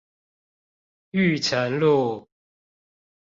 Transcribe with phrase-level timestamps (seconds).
[1.11, 2.27] 裕誠路